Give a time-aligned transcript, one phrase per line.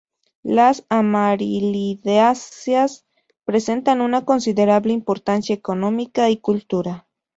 [0.41, 3.05] Las amarilidáceas
[3.45, 7.05] presentan una considerable importancia económica y cultural.